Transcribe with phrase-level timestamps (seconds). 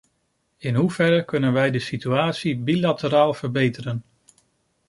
[0.57, 4.03] In hoeverre kunnen wij de situatie bilateraal verbeteren?